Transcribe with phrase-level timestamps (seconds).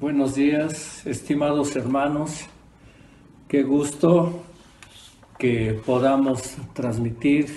[0.00, 2.46] Buenos días, estimados hermanos.
[3.48, 4.44] Qué gusto
[5.36, 7.48] que podamos transmitir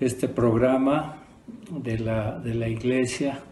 [0.00, 1.18] este programa
[1.68, 3.42] de la, de la iglesia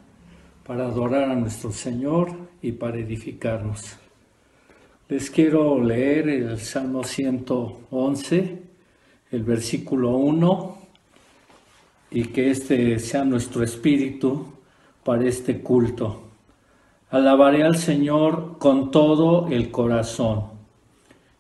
[0.65, 2.33] para adorar a nuestro Señor
[2.63, 3.99] y para edificarnos.
[5.11, 8.63] Les quiero leer el Salmo 111,
[9.31, 10.79] el versículo 1,
[12.13, 14.55] y que este sea nuestro espíritu
[15.05, 16.26] para este culto.
[17.09, 20.47] Alabaré al Señor con todo el corazón,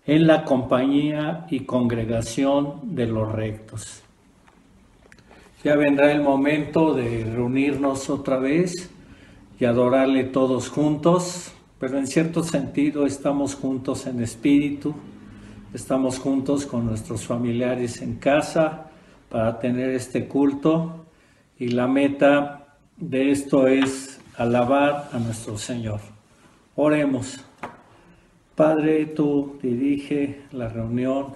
[0.07, 4.05] en la compañía y congregación de los rectos.
[5.65, 8.91] Ya vendrá el momento de reunirnos otra vez
[9.59, 14.95] y adorarle todos juntos, pero en cierto sentido estamos juntos en espíritu,
[15.75, 18.87] estamos juntos con nuestros familiares en casa
[19.29, 21.07] para tener este culto
[21.59, 26.01] y la meta de esto es alabar a nuestro Señor.
[26.75, 27.41] Oremos.
[28.55, 31.35] Padre, tú dirige la reunión,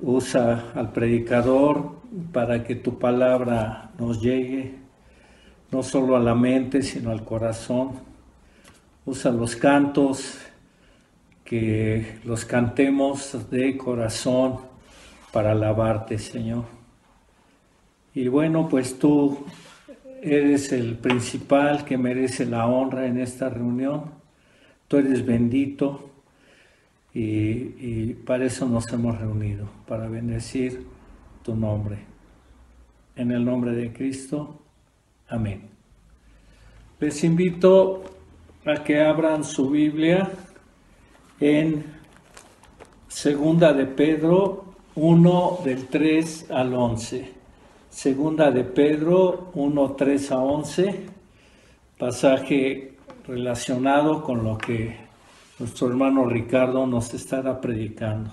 [0.00, 1.96] usa al predicador
[2.32, 4.76] para que tu palabra nos llegue,
[5.70, 7.92] no solo a la mente, sino al corazón.
[9.04, 10.38] Usa los cantos,
[11.44, 14.58] que los cantemos de corazón
[15.32, 16.64] para alabarte, Señor.
[18.14, 19.44] Y bueno, pues tú
[20.26, 24.10] eres el principal que merece la honra en esta reunión.
[24.88, 26.10] Tú eres bendito
[27.14, 30.84] y, para eso nos hemos reunido, para bendecir
[31.42, 31.98] tu nombre.
[33.14, 34.60] En el nombre de Cristo,
[35.28, 35.62] amén.
[36.98, 38.04] Les invito
[38.64, 40.28] a que abran su Biblia
[41.40, 41.84] en
[43.08, 47.32] Segunda de Pedro 1 del 3 al 11.
[47.96, 51.06] Segunda de Pedro 1, 3 a 11,
[51.96, 52.94] pasaje
[53.26, 54.98] relacionado con lo que
[55.58, 58.32] nuestro hermano Ricardo nos estará predicando.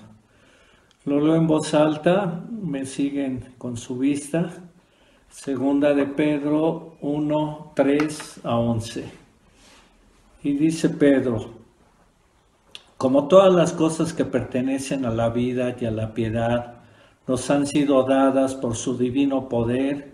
[1.06, 4.52] Lo leo en voz alta, me siguen con su vista.
[5.30, 9.04] Segunda de Pedro 1, 3 a 11.
[10.42, 11.52] Y dice Pedro,
[12.98, 16.83] como todas las cosas que pertenecen a la vida y a la piedad,
[17.26, 20.12] nos han sido dadas por su divino poder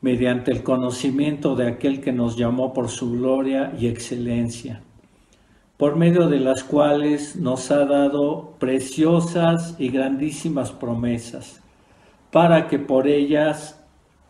[0.00, 4.82] mediante el conocimiento de aquel que nos llamó por su gloria y excelencia,
[5.76, 11.62] por medio de las cuales nos ha dado preciosas y grandísimas promesas,
[12.30, 13.78] para que por ellas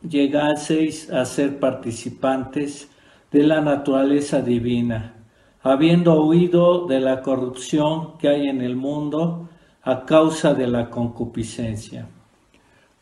[0.07, 2.89] llegaseis a ser participantes
[3.31, 5.15] de la naturaleza divina,
[5.63, 9.49] habiendo huido de la corrupción que hay en el mundo,
[9.83, 12.07] a causa de la concupiscencia.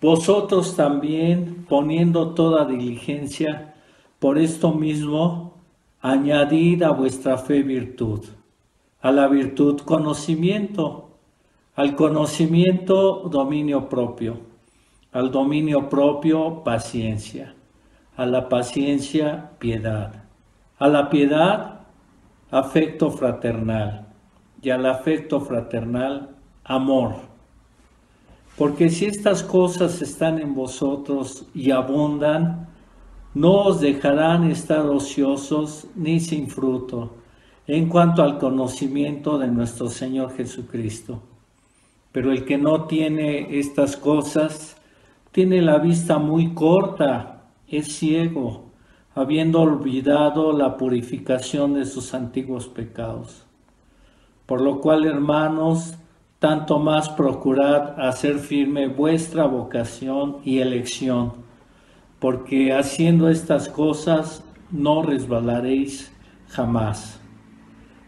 [0.00, 3.74] Vosotros también, poniendo toda diligencia,
[4.18, 5.54] por esto mismo,
[6.00, 8.24] añadid a vuestra fe virtud,
[9.02, 11.10] a la virtud conocimiento,
[11.74, 14.40] al conocimiento dominio propio,
[15.12, 17.54] al dominio propio paciencia,
[18.16, 20.24] a la paciencia piedad,
[20.78, 21.80] a la piedad
[22.50, 24.08] afecto fraternal
[24.62, 26.36] y al afecto fraternal
[26.70, 27.16] amor.
[28.56, 32.68] Porque si estas cosas están en vosotros y abundan,
[33.34, 37.16] no os dejarán estar ociosos ni sin fruto
[37.66, 41.22] en cuanto al conocimiento de nuestro Señor Jesucristo.
[42.12, 44.76] Pero el que no tiene estas cosas,
[45.32, 48.66] tiene la vista muy corta, es ciego,
[49.14, 53.44] habiendo olvidado la purificación de sus antiguos pecados.
[54.46, 55.94] Por lo cual, hermanos,
[56.40, 61.34] tanto más procurad hacer firme vuestra vocación y elección,
[62.18, 66.10] porque haciendo estas cosas no resbalaréis
[66.48, 67.20] jamás,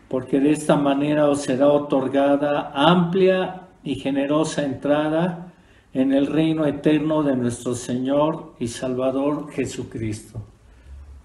[0.08, 5.52] porque de esta manera os será otorgada amplia y generosa entrada
[5.92, 10.40] en el reino eterno de nuestro Señor y Salvador Jesucristo.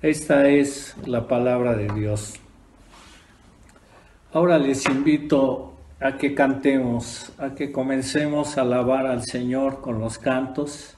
[0.02, 2.34] Esta es la palabra de Dios.
[4.34, 5.67] Ahora les invito
[6.00, 10.96] a que cantemos, a que comencemos a alabar al Señor con los cantos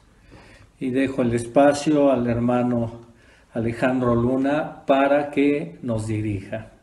[0.80, 3.02] y dejo el espacio al hermano
[3.54, 6.79] Alejandro Luna para que nos dirija.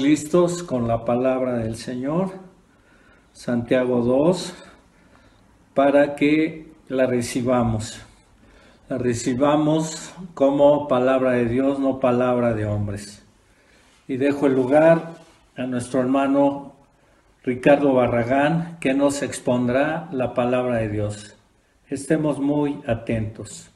[0.00, 2.30] Listos con la palabra del Señor,
[3.32, 4.54] Santiago 2,
[5.74, 8.00] para que la recibamos.
[8.88, 13.24] La recibamos como palabra de Dios, no palabra de hombres.
[14.06, 15.14] Y dejo el lugar
[15.56, 16.72] a nuestro hermano
[17.42, 21.36] Ricardo Barragán, que nos expondrá la palabra de Dios.
[21.88, 23.68] Estemos muy atentos.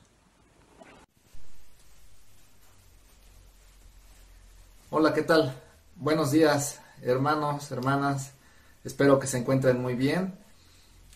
[4.90, 5.65] Hola, ¿qué tal?
[5.99, 8.33] Buenos días, hermanos, hermanas.
[8.85, 10.35] Espero que se encuentren muy bien.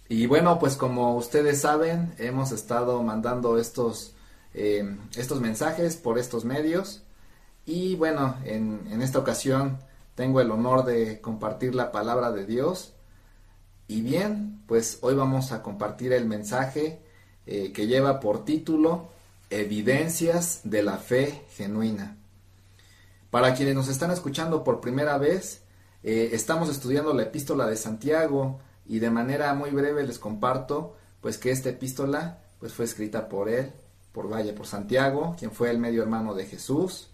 [0.08, 4.14] Y bueno, pues como ustedes saben, hemos estado mandando estos,
[4.54, 7.02] eh, estos mensajes por estos medios.
[7.66, 9.80] Y bueno, en, esta ocasión
[10.14, 12.94] tengo el honor de compartir la palabra de Dios.
[13.86, 17.02] Y bien, pues hoy vamos a compartir el mensaje
[17.44, 19.10] eh, que lleva por título
[19.50, 22.16] Evidencias de la fe genuina.
[23.30, 25.62] Para quienes nos están escuchando por primera vez,
[26.02, 31.38] eh, estamos estudiando la epístola de Santiago y de manera muy breve les comparto pues
[31.38, 33.72] que esta epístola pues fue escrita por él,
[34.12, 37.08] por vaya, por Santiago, quien fue el medio hermano de Jesús.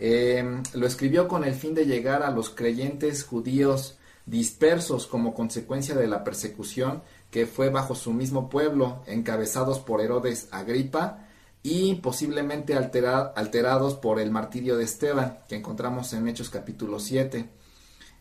[0.00, 3.96] Eh, lo escribió con el fin de llegar a los creyentes judíos
[4.26, 10.48] dispersos como consecuencia de la persecución que fue bajo su mismo pueblo, encabezados por Herodes
[10.50, 11.23] Agripa
[11.66, 17.48] y posiblemente alterados por el martirio de Esteban, que encontramos en Hechos capítulo 7.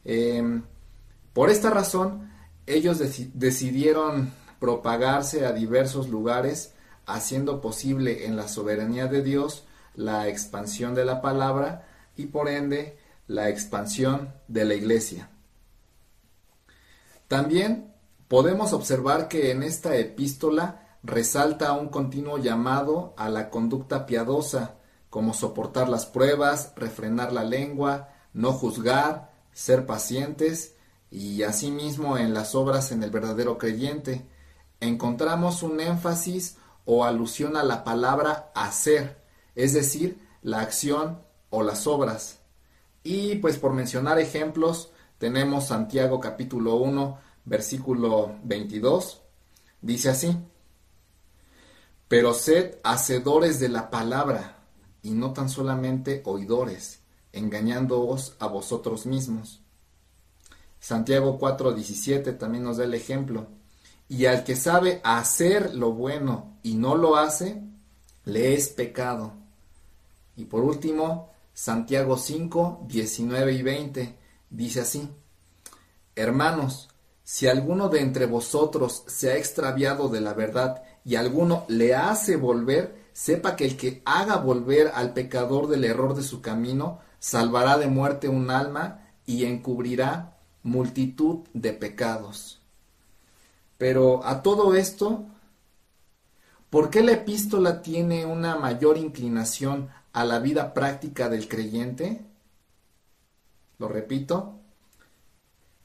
[0.06, 0.64] Em,
[1.34, 2.32] por esta razón,
[2.66, 3.00] ellos
[3.34, 4.32] decidieron
[4.62, 6.74] propagarse a diversos lugares,
[7.06, 11.86] haciendo posible en la soberanía de Dios la expansión de la palabra
[12.16, 12.98] y por ende
[13.28, 15.30] la expansión de la iglesia.
[17.28, 17.94] También
[18.30, 24.76] podemos observar que en esta epístola resalta un continuo llamado a la conducta piadosa,
[25.10, 30.76] como soportar las pruebas, refrenar la lengua, no juzgar, ser pacientes
[31.12, 34.26] y asimismo en las obras en el verdadero creyente.
[34.80, 39.22] Encontramos un énfasis o alusión a la palabra hacer,
[39.56, 42.40] es decir, la acción o las obras.
[43.04, 49.22] Y pues por mencionar ejemplos, tenemos Santiago capítulo 1, versículo 22.
[49.82, 50.38] Dice así,
[52.08, 54.58] pero sed hacedores de la palabra
[55.02, 57.00] y no tan solamente oidores,
[57.32, 59.62] engañándoos a vosotros mismos.
[60.80, 63.48] Santiago 4:17 también nos da el ejemplo.
[64.10, 67.64] Y al que sabe hacer lo bueno y no lo hace,
[68.26, 69.34] le es pecado.
[70.36, 74.18] Y por último, Santiago 5, 19 y 20
[74.50, 75.10] dice así,
[76.16, 76.90] Hermanos,
[77.24, 82.36] si alguno de entre vosotros se ha extraviado de la verdad y alguno le hace
[82.36, 87.78] volver, sepa que el que haga volver al pecador del error de su camino, salvará
[87.78, 92.62] de muerte un alma y encubrirá multitud de pecados.
[93.78, 95.26] Pero a todo esto,
[96.70, 102.26] ¿por qué la epístola tiene una mayor inclinación a la vida práctica del creyente?
[103.78, 104.60] Lo repito.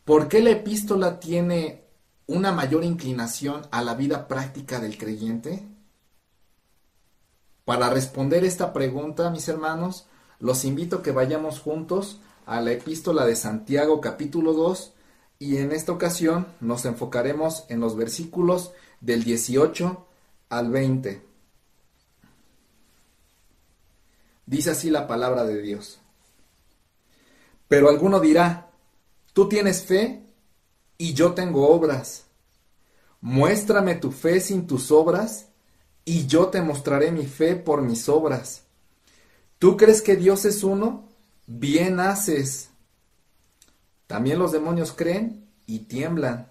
[0.04, 1.87] ¿Por qué la epístola tiene
[2.28, 5.66] una mayor inclinación a la vida práctica del creyente?
[7.64, 10.06] Para responder esta pregunta, mis hermanos,
[10.38, 14.92] los invito a que vayamos juntos a la epístola de Santiago capítulo 2
[15.38, 20.06] y en esta ocasión nos enfocaremos en los versículos del 18
[20.50, 21.22] al 20.
[24.44, 25.98] Dice así la palabra de Dios.
[27.68, 28.70] Pero alguno dirá,
[29.32, 30.27] tú tienes fe
[30.98, 32.24] y yo tengo obras.
[33.20, 35.46] Muéstrame tu fe sin tus obras
[36.04, 38.64] y yo te mostraré mi fe por mis obras.
[39.58, 41.08] ¿Tú crees que Dios es uno?
[41.46, 42.70] Bien haces.
[44.06, 46.48] También los demonios creen y tiemblan.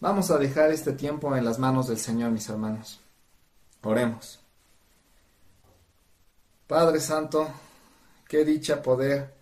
[0.00, 3.00] Vamos a dejar este tiempo en las manos del Señor, mis hermanos.
[3.82, 4.40] Oremos.
[6.66, 7.48] Padre Santo,
[8.26, 9.33] qué dicha poder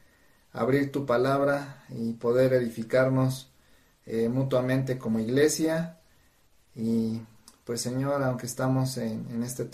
[0.52, 3.50] abrir tu palabra y poder edificarnos
[4.06, 6.00] eh, mutuamente como iglesia.
[6.74, 7.20] Y
[7.64, 9.68] pues Señor, aunque estamos en, este,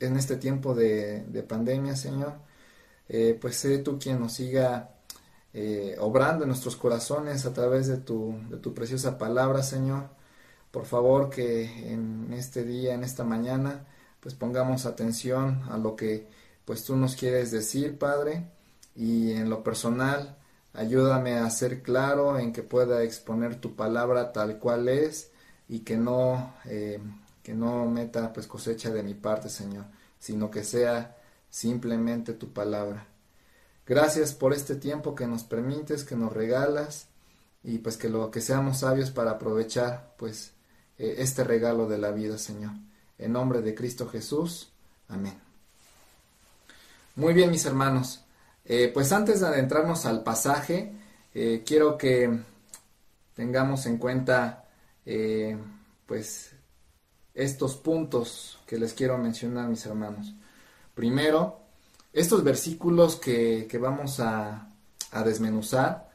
[0.00, 2.34] en este tiempo de, pandemia, Señor,
[3.08, 4.90] eh, pues sé tú quien nos siga
[5.54, 10.08] eh, obrando en nuestros corazones a través de tu, de tu preciosa palabra, Señor.
[10.70, 13.86] Por favor, que en este día, en esta mañana,
[14.20, 16.28] pues pongamos atención a lo que
[16.64, 18.50] pues tú nos quieres decir, Padre,
[18.96, 20.36] y en lo personal,
[20.72, 25.30] ayúdame a ser claro en que pueda exponer tu palabra tal cual es
[25.68, 27.00] y que no, eh,
[27.42, 29.84] que no meta pues cosecha de mi parte, Señor,
[30.18, 31.16] sino que sea
[31.50, 33.06] simplemente tu palabra.
[33.86, 37.06] Gracias por este tiempo que nos permites, que nos regalas
[37.62, 40.52] y pues que lo que seamos sabios para aprovechar pues
[40.98, 42.72] eh, este regalo de la vida, Señor.
[43.18, 44.70] En nombre de Cristo Jesús.
[45.08, 45.34] Amén.
[47.14, 48.25] Muy bien, mis hermanos.
[48.68, 50.92] Eh, pues antes de adentrarnos al pasaje,
[51.34, 52.36] eh, quiero que
[53.34, 54.64] tengamos en cuenta
[55.04, 55.56] eh,
[56.04, 56.50] pues
[57.32, 60.34] estos puntos que les quiero mencionar, mis hermanos.
[60.94, 61.60] Primero,
[62.12, 64.68] estos versículos que, vamos a,
[65.12, 66.10] a desmenuzar,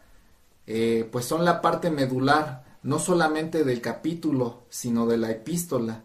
[1.11, 6.01] pues son la parte medular, no solamente del capítulo, sino de la epístola.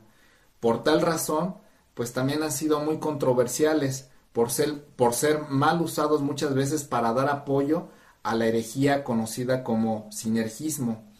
[0.60, 1.56] Por tal razón,
[1.94, 7.88] pues también han sido muy controversiales por ser, mal usados muchas veces para dar apoyo
[8.22, 11.10] a la herejía conocida como sinergismo.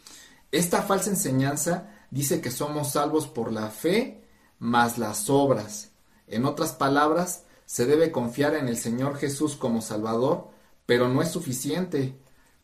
[0.52, 4.23] Esta falsa enseñanza dice que somos salvos por la fe
[4.58, 5.92] más las obras.
[6.26, 10.50] En otras palabras, se debe confiar en el Señor Jesús como Salvador,
[10.85, 12.18] pero no es suficiente.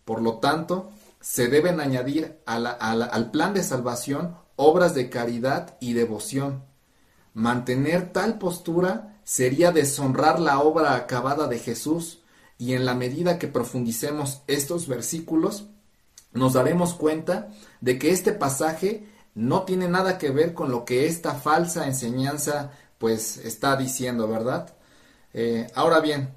[0.04, 6.62] Por lo tanto, se deben añadir al plan de salvación obras de caridad y devoción.
[7.32, 12.20] Mantener tal postura sería deshonrar la obra acabada de Jesús,
[12.58, 15.66] y en la medida que profundicemos estos versículos,
[16.32, 17.48] nos daremos cuenta
[17.80, 22.70] de que este pasaje no tiene nada que ver con lo que esta falsa enseñanza
[22.98, 24.74] pues está diciendo, ¿verdad?
[25.34, 26.34] Eh, ahora bien,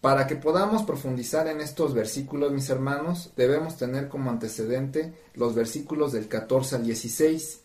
[0.00, 6.12] para que podamos profundizar en estos versículos, mis hermanos, debemos tener como antecedente los versículos
[6.12, 7.60] del 14 al 16.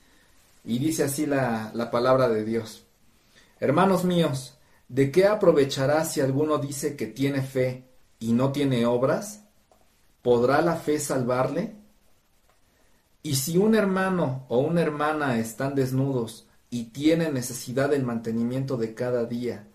[0.63, 2.84] Y dice así la, la palabra de Dios.
[3.59, 4.57] Hermanos míos,
[4.89, 7.87] ¿de qué aprovechará si alguno dice que tiene fe
[8.19, 9.43] y no tiene obras?
[10.21, 11.75] ¿Podrá la fe salvarle?
[13.23, 18.93] Y si un hermano o una hermana están desnudos y tienen necesidad del mantenimiento de
[18.93, 19.67] cada día,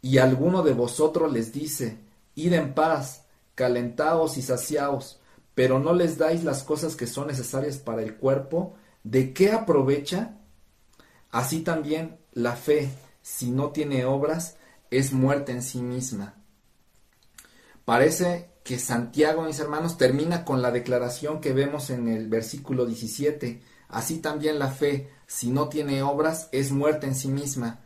[0.00, 1.98] y alguno de vosotros les dice,
[2.34, 3.24] id en paz,
[3.54, 5.20] calentaos y saciaos,
[5.54, 10.36] pero no les dais las cosas que son necesarias para el cuerpo, ¿de qué aprovecha?
[11.30, 12.90] Así también la fe,
[13.24, 14.58] si no tiene obras,
[14.90, 16.34] es muerte en sí misma.
[17.86, 23.62] Parece que Santiago, mis hermanos, termina con la declaración que vemos en el versículo 17.
[23.88, 27.80] Así también la fe, si no tiene obras, es muerte en sí misma.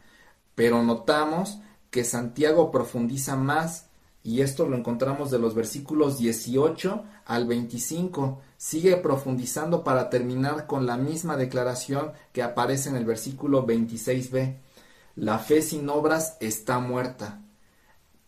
[0.56, 3.86] Pero notamos que Santiago profundiza más
[4.24, 8.40] y esto lo encontramos de los versículos 18 al 25.
[8.56, 14.56] Sigue profundizando para terminar con la misma declaración que aparece en el versículo 26b.
[15.18, 17.42] La fe sin obras está muerta.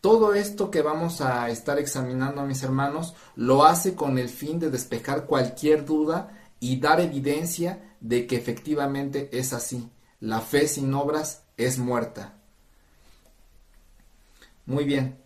[0.01, 4.69] Todo esto que vamos a estar examinando, mis hermanos, lo hace con el fin de
[4.69, 9.89] despejar cualquier duda y dar evidencia de que efectivamente es así.
[10.19, 12.33] La fe sin obras es muerta.
[14.65, 15.17] Muy bien.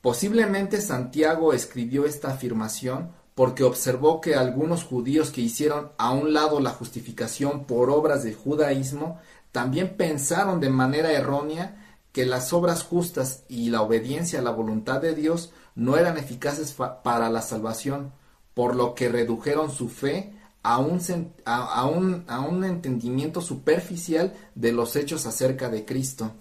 [0.00, 6.58] Posiblemente Santiago escribió esta afirmación porque observó que algunos judíos que hicieron a un lado
[6.60, 9.18] la justificación por obras del judaísmo
[9.52, 11.76] también pensaron de manera errónea
[12.12, 16.74] que las obras justas y la obediencia a la voluntad de Dios no eran eficaces
[17.02, 18.12] para la salvación,
[18.54, 21.00] por lo que redujeron su fe a un,
[21.44, 26.32] a, un, a un entendimiento superficial de los hechos acerca de Cristo.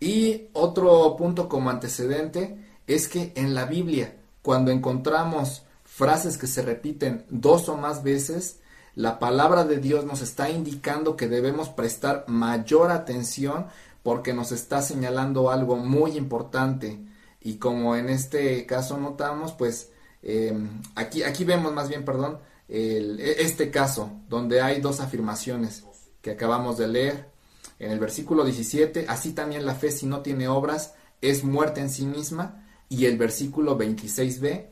[0.00, 6.62] Y otro punto como antecedente es que en la Biblia, cuando encontramos frases que se
[6.62, 8.60] repiten dos o más veces,
[8.94, 13.66] la palabra de Dios nos está indicando que debemos prestar mayor atención
[14.04, 17.00] porque nos está señalando algo muy importante.
[17.40, 19.90] Y como en este caso notamos, pues
[20.22, 25.84] em, aquí, aquí vemos más bien, perdón, e, este caso, donde hay dos afirmaciones
[26.22, 27.30] que acabamos de leer.
[27.78, 31.90] En el versículo 17, así también la fe si no tiene obras es muerte en
[31.90, 32.64] sí misma.
[32.88, 34.66] Y el versículo 26b,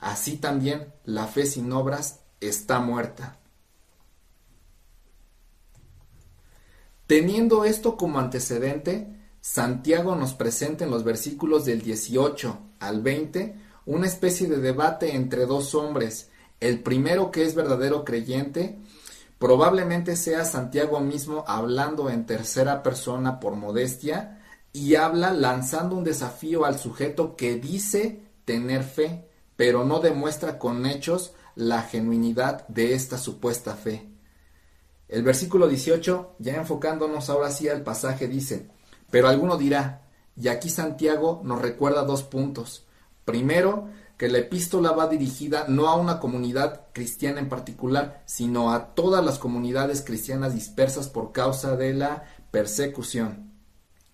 [0.00, 3.39] así también la fe sin obras está muerta.
[7.10, 9.08] Teniendo esto como antecedente,
[9.40, 15.44] Santiago nos presenta en los versículos del 18 al 20 una especie de debate entre
[15.44, 16.28] dos hombres.
[16.60, 18.78] El primero que es verdadero creyente
[19.40, 24.38] Probablemente sea Santiago mismo hablando en tercera persona por modestia
[24.72, 30.86] y habla lanzando un desafío al sujeto que dice tener fe, pero no demuestra con
[30.86, 34.19] hechos la genuinidad de esta supuesta fe.
[35.10, 38.68] El versículo 18, ya enfocándonos ahora sí al pasaje, dice,
[39.10, 40.02] pero alguno dirá,
[40.40, 42.86] y aquí Santiago nos recuerda dos puntos.
[43.24, 48.94] Primero, que la epístola va dirigida no a una comunidad cristiana en particular, sino a
[48.94, 53.50] todas las comunidades cristianas dispersas por causa de la persecución.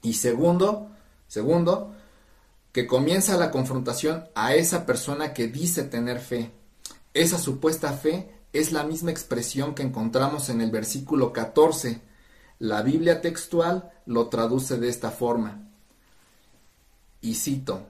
[0.01, 0.93] Y segundo,
[1.29, 1.93] segundo,
[2.73, 6.53] que comienza la confrontación a esa persona que dice tener fe.
[7.13, 12.01] Esa supuesta fe es la misma expresión que encontramos en el versículo 14.
[12.59, 15.69] La Biblia textual lo traduce de esta forma.
[17.21, 17.87] Y cito,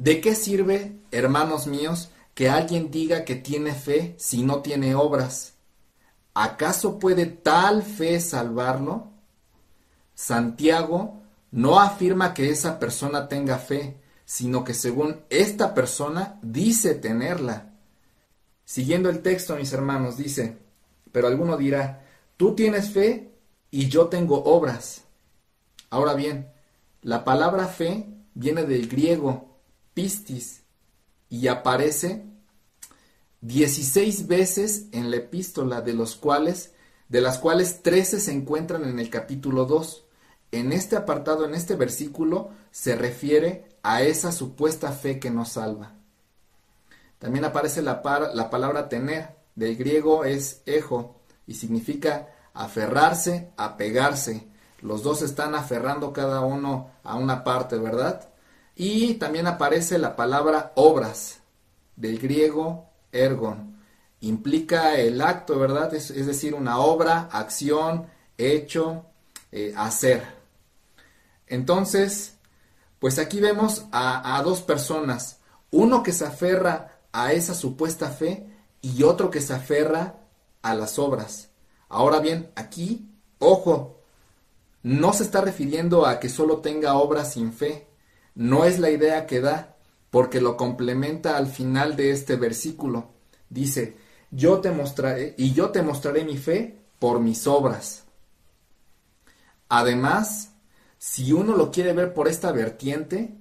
[0.00, 5.52] ¿De qué sirve, hermanos míos, que alguien diga que tiene fe si no tiene obras?
[6.32, 9.10] ¿Acaso puede tal fe salvarlo?
[10.14, 11.20] Santiago
[11.50, 17.69] no afirma que esa persona tenga fe, sino que según esta persona dice tenerla.
[18.70, 20.56] Siguiendo el texto, mis hermanos, dice,
[21.10, 22.06] pero alguno dirá,
[22.36, 23.34] tú tienes fe
[23.68, 25.02] y yo tengo obras.
[25.90, 26.52] Ahora bien,
[27.02, 29.58] la palabra fe viene del griego
[29.92, 30.62] pistis
[31.28, 32.22] y aparece
[33.40, 36.72] 16 veces en la epístola, de los cuales
[37.08, 40.04] de las cuales 13 se encuentran en el capítulo 2.
[40.52, 45.99] En este apartado, en este versículo, se refiere a esa supuesta fe que nos salva.
[47.20, 48.02] También aparece la,
[48.34, 54.48] la palabra tener, del griego es ejo, y significa aferrarse, apegarse.
[54.80, 58.30] Los dos están aferrando cada uno a una parte, ¿verdad?
[58.74, 61.40] Y también aparece la palabra obras,
[61.94, 63.78] del griego ergon.
[64.20, 65.92] Implica el acto, ¿verdad?
[65.92, 68.06] Es, decir, una obra, acción,
[68.38, 69.04] hecho,
[69.52, 70.24] eh, hacer.
[71.46, 72.36] Entonces,
[72.98, 75.40] pues aquí vemos a, a dos personas.
[75.70, 78.46] Uno que se aferra a esa supuesta fe
[78.82, 80.20] y otro que se aferra
[80.62, 81.50] a las obras.
[81.88, 84.00] Ahora bien, aquí, ojo,
[84.82, 87.88] no se está refiriendo a que solo tenga obras sin fe.
[88.34, 89.76] No es la idea que da,
[90.10, 93.10] porque lo complementa al final de este versículo.
[93.48, 93.96] Dice,
[94.30, 98.04] yo te mostraré y yo te mostraré mi fe por mis obras.
[99.68, 100.52] Además,
[100.98, 103.34] si uno lo quiere ver por esta vertiente,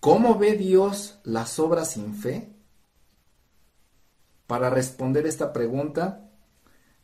[0.00, 2.54] ¿cómo ve Dios las obras sin fe?
[4.46, 6.30] Para responder esta pregunta,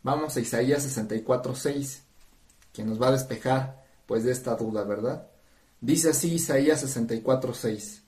[0.02, 2.02] vamos a Isaías 64:6,
[2.72, 5.28] que nos va a despejar pues de esta duda, ¿verdad?
[5.80, 8.02] Dice así Isaías 64:6.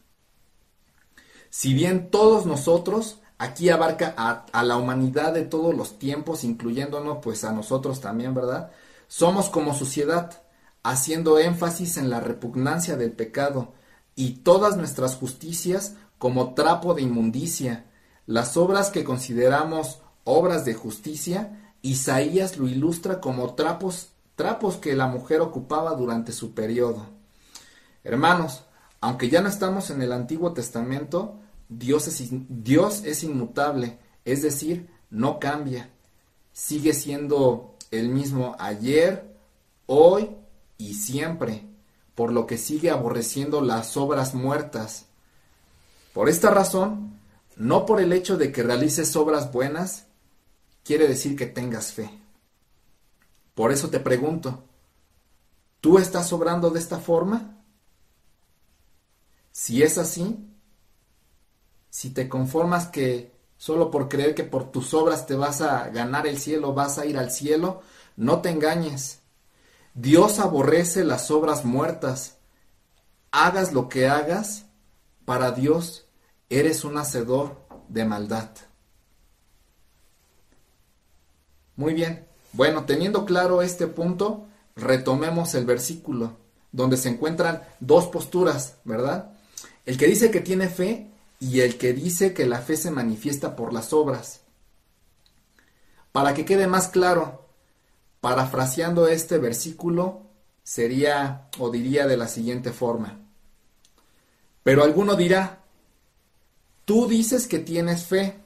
[1.51, 7.19] Si bien todos nosotros, aquí abarca a, a, la humanidad de todos los tiempos, incluyéndonos
[7.23, 8.71] pues a nosotros también, ¿verdad?
[9.09, 10.43] Somos como sociedad,
[10.83, 13.75] haciendo énfasis en la repugnancia del pecado
[14.17, 17.85] y todas nuestras justicias como trapo de inmundicia
[18.27, 25.07] las obras que consideramos obras de justicia, Isaías lo ilustra como trapos, trapos que la
[25.07, 27.07] mujer ocupaba durante su periodo.
[28.03, 28.65] Hermanos,
[29.01, 34.91] aunque ya no estamos en el Antiguo Testamento, Dios es, Dios es inmutable, es decir,
[35.09, 35.91] no cambia.
[36.53, 39.37] Sigue siendo el mismo ayer,
[39.87, 40.31] hoy
[40.79, 41.65] y siempre,
[42.17, 45.05] por lo que sigue aborreciendo las obras muertas.
[46.13, 47.21] Por esta razón,
[47.57, 50.07] no por el hecho de que realices obras buenas,
[50.83, 52.11] quiere decir que tengas fe.
[53.55, 54.65] Por eso te pregunto,
[55.81, 57.63] ¿tú estás obrando de esta forma?
[59.53, 60.39] Si es así,
[61.91, 66.27] si te conformas que solo por creer que por tus obras te vas a ganar
[66.27, 67.83] el cielo, vas a ir al cielo,
[68.17, 69.21] no te engañes.
[69.97, 72.37] Dios aborrece las obras muertas.
[73.31, 74.67] Hagas lo que hagas,
[75.25, 76.05] para Dios
[76.51, 78.51] eres un hacedor de maldad.
[81.77, 86.37] Muy bien, bueno, teniendo claro este punto, retomemos el versículo,
[86.73, 89.33] donde se encuentran dos posturas, ¿verdad?
[89.87, 93.57] El que dice que tiene fe y el que dice que la fe se manifiesta
[93.57, 94.43] por las obras.
[96.13, 97.46] Para que quede más claro,
[98.27, 100.23] parafraseando este versículo,
[100.65, 103.21] sería o diría de la siguiente forma.
[104.65, 105.61] Pero alguno dirá,
[106.87, 108.41] Tú dices que tienes fe,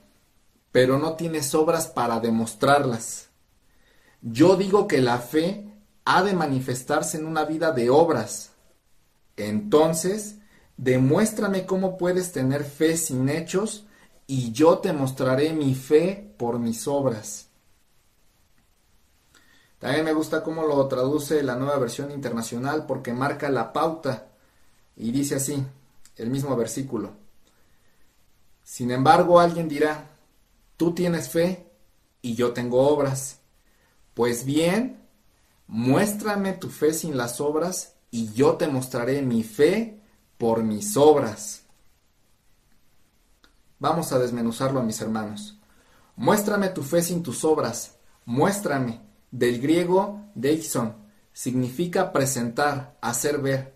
[0.70, 3.28] pero no tienes obras para demostrarlas.
[4.22, 5.70] Yo digo que la fe
[6.06, 8.52] ha de manifestarse en una vida de obras.
[9.36, 10.36] Entonces,
[10.78, 13.86] demuéstrame cómo puedes tener fe sin hechos
[14.26, 17.49] y yo te mostraré mi fe por mis obras.
[19.80, 24.28] También me gusta cómo lo traduce la nueva versión internacional porque marca la pauta
[24.94, 25.64] y dice así,
[26.16, 27.14] el mismo versículo.
[28.62, 30.10] Sin embargo, alguien dirá,
[30.76, 31.66] tú tienes fe
[32.20, 33.40] y yo tengo obras.
[34.12, 35.00] Pues bien,
[35.66, 39.98] muéstrame tu fe sin las obras y yo te mostraré mi fe
[40.36, 41.62] por mis obras.
[43.78, 45.58] Vamos a desmenuzarlo, mis hermanos.
[46.16, 47.96] Muéstrame tu fe sin tus obras.
[48.26, 49.09] Muéstrame.
[49.30, 50.96] Del griego deixon
[51.32, 53.74] significa presentar, hacer ver.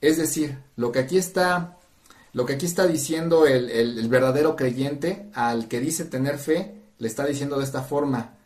[0.00, 1.78] Es decir, lo que aquí está
[2.32, 7.26] lo que aquí está diciendo el, verdadero creyente al que dice tener fe, le está
[7.26, 8.38] diciendo de esta forma,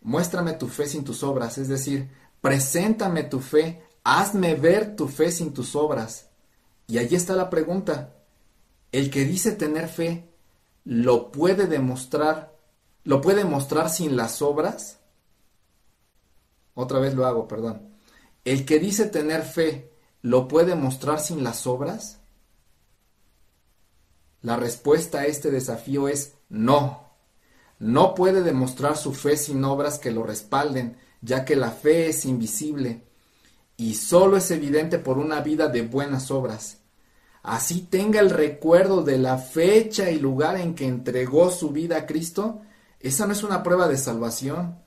[0.00, 2.08] muéstrame tu fe sin tus obras, es decir,
[2.40, 6.28] preséntame tu fe, hazme ver tu fe sin tus obras.
[6.86, 8.14] Y allí está la pregunta,
[8.90, 10.30] el que dice tener fe,
[10.84, 12.56] ¿lo puede demostrar?
[13.04, 14.95] ¿Lo puede mostrar sin las obras?
[16.76, 17.96] Otra vez lo hago, perdón.
[18.44, 19.90] El que dice tener fe,
[20.22, 22.20] ¿lo puede mostrar sin las obras?
[24.42, 27.10] La respuesta a este desafío es no.
[27.80, 32.24] No puede demostrar su fe sin obras que lo respalden, ya que la fe es
[32.24, 33.02] invisible
[33.76, 36.78] y solo es evidente por una vida de buenas obras.
[37.42, 42.06] así tenga el recuerdo de la fecha y lugar en que entregó su vida a
[42.06, 42.62] Cristo,
[42.98, 44.85] esa no es una prueba de salvación.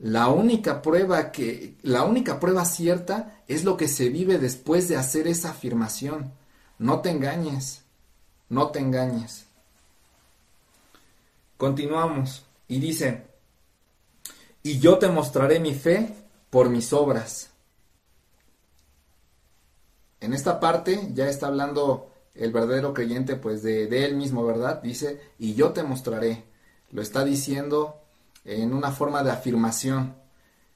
[0.00, 4.96] La única prueba que la única prueba cierta es lo que se vive después de
[4.96, 6.32] hacer esa afirmación.
[6.78, 7.82] No te engañes.
[8.48, 9.44] No te engañes.
[11.58, 13.26] Continuamos y dice,
[14.62, 16.14] "Y yo te mostraré mi fe
[16.48, 17.50] por mis obras."
[20.20, 24.80] En esta parte ya está hablando el verdadero creyente pues de, de él mismo, ¿verdad?
[24.80, 26.44] Dice, "Y yo te mostraré."
[26.90, 27.99] Lo está diciendo
[28.44, 30.16] en una forma de afirmación.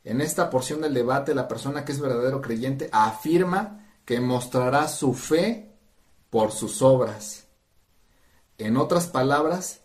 [0.04, 5.14] En esta porción del debate, la persona que es verdadero creyente afirma que mostrará su
[5.14, 5.74] fe
[6.30, 7.46] por sus obras.
[8.58, 9.80] En otras palabras,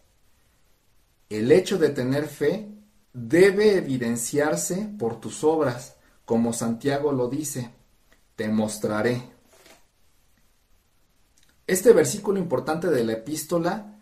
[1.30, 2.70] el hecho de tener fe
[3.14, 7.72] debe evidenciarse por tus obras, como Santiago lo dice,
[8.36, 9.24] te mostraré.
[11.66, 14.00] Este versículo importante de la epístola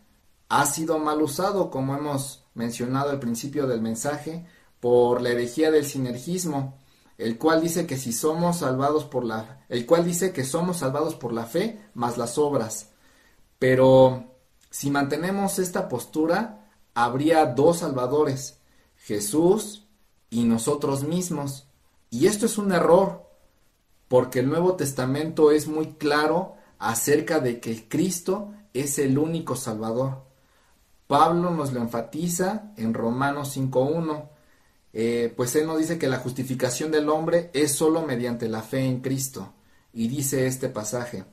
[0.50, 4.46] ha sido mal usado, como hemos mencionado al principio del mensaje,
[4.80, 6.78] por la herejía del sinergismo,
[7.18, 11.16] el cual dice que si somos salvados por la el cual dice que somos salvados
[11.16, 12.90] por la fe más las obras.
[13.60, 14.36] Pero
[14.70, 18.60] si mantenemos esta postura, habría dos salvadores,
[18.98, 19.88] Jesús
[20.30, 21.68] y nosotros mismos.
[22.10, 23.30] Y esto es un error,
[24.08, 30.27] porque el Nuevo Testamento es muy claro acerca de que Cristo es el único salvador.
[31.08, 34.30] Pablo nos lo enfatiza en Romanos 5.1,
[34.94, 38.86] eh, pues él nos dice que la justificación del hombre es sólo mediante la fe
[38.86, 39.54] en Cristo.
[39.94, 41.24] Y dice este pasaje,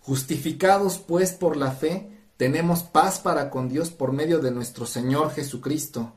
[0.00, 5.32] justificados pues por la fe, tenemos paz para con Dios por medio de nuestro Señor
[5.32, 6.14] Jesucristo.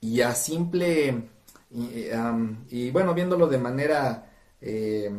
[0.00, 1.28] Y a simple,
[1.70, 5.10] y, bueno, viéndolo de manera, eh,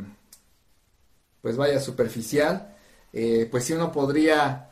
[1.42, 2.78] pues vaya, superficial,
[3.12, 4.69] eh, pues si uno podría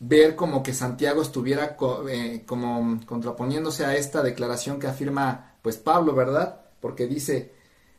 [0.00, 1.76] ver como que Santiago estuviera
[2.08, 6.62] eh, como contraponiéndose a esta declaración que afirma pues Pablo, ¿verdad?
[6.80, 7.52] Porque dice,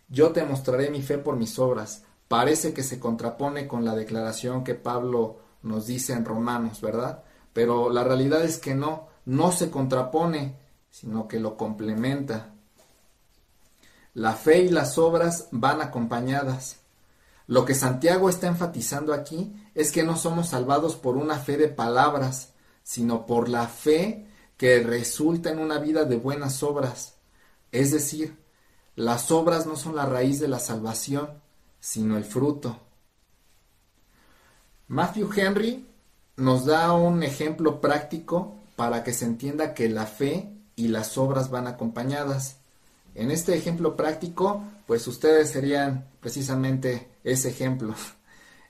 [0.10, 2.04] yo te mostraré mi fe por mis obras.
[2.28, 7.24] Parece que se contrapone con la declaración que Pablo nos dice en Romanos, ¿verdad?
[7.54, 10.56] Pero la realidad es que no, no se contrapone,
[10.90, 12.54] sino que lo complementa.
[14.16, 16.78] La fe y las obras van acompañadas.
[17.46, 21.68] Lo que Santiago está enfatizando aquí es que no somos salvados por una fe de
[21.68, 22.54] palabras,
[22.84, 27.16] sino por la fe que resulta en una vida de buenas obras.
[27.72, 28.38] Es decir,
[28.96, 31.30] las obras no son la raíz de la salvación,
[31.80, 32.78] sino el fruto.
[34.88, 35.88] Matthew Henry
[36.36, 41.50] nos da un ejemplo práctico para que se entienda que la fe y las obras
[41.50, 42.58] van acompañadas.
[43.16, 47.96] En este ejemplo práctico, pues ustedes serían precisamente ese ejemplo.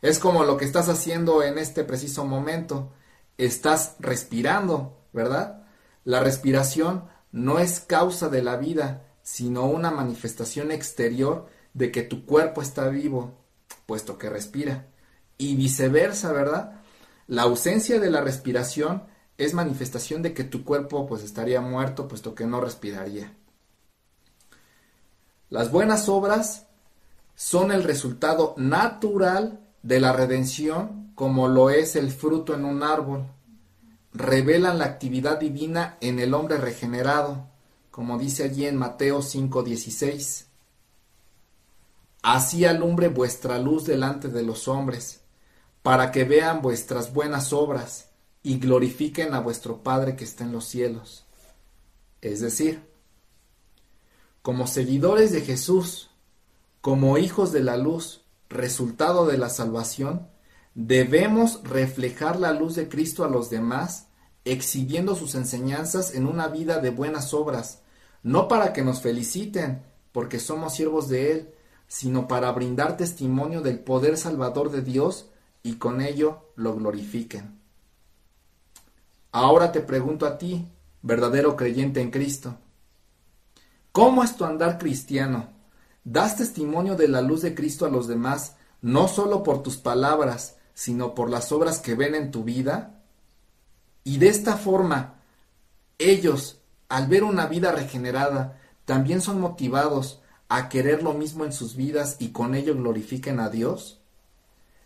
[0.01, 2.91] Es como lo que estás haciendo en este preciso momento.
[3.37, 5.63] Estás respirando, ¿verdad?
[6.03, 12.25] La respiración no es causa de la vida, sino una manifestación exterior de que tu
[12.25, 13.37] cuerpo está vivo,
[13.85, 14.87] puesto que respira.
[15.37, 16.81] Y viceversa, ¿verdad?
[17.27, 19.03] La ausencia de la respiración
[19.37, 23.35] es manifestación de que tu cuerpo pues estaría muerto, puesto que no respiraría.
[25.49, 26.67] Las buenas obras
[27.35, 33.27] son el resultado natural de la redención como lo es el fruto en un árbol.
[34.13, 37.47] Revelan la actividad divina en el hombre regenerado,
[37.91, 40.47] como dice allí en Mateo 5:16.
[42.23, 45.21] Así alumbre vuestra luz delante de los hombres,
[45.81, 48.09] para que vean vuestras buenas obras
[48.43, 51.25] y glorifiquen a vuestro Padre que está en los cielos.
[52.21, 52.83] Es decir,
[54.41, 56.09] como seguidores de Jesús,
[56.81, 58.20] como hijos de la luz,
[58.51, 60.27] resultado de la salvación,
[60.75, 64.07] debemos reflejar la luz de Cristo a los demás,
[64.45, 67.81] exhibiendo sus enseñanzas en una vida de buenas obras,
[68.21, 71.55] no para que nos feliciten, porque somos siervos de Él,
[71.87, 75.29] sino para brindar testimonio del poder salvador de Dios
[75.63, 77.59] y con ello lo glorifiquen.
[79.31, 80.67] Ahora te pregunto a ti,
[81.01, 82.57] verdadero creyente en Cristo,
[83.91, 85.49] ¿Cómo es tu andar cristiano?
[86.03, 90.57] ¿Das testimonio de la luz de Cristo a los demás, no solo por tus palabras,
[90.73, 93.01] sino por las obras que ven en tu vida?
[94.03, 95.21] Y de esta forma,
[95.99, 96.59] ellos,
[96.89, 102.17] al ver una vida regenerada, también son motivados a querer lo mismo en sus vidas
[102.19, 104.01] y con ello glorifiquen a Dios?